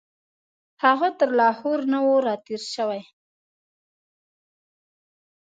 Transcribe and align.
هغه 0.83 1.07
تر 1.19 1.29
لاهور 1.39 1.79
نه 1.91 1.99
وو 2.05 2.15
راتېر 2.27 2.61
شوی. 2.75 3.01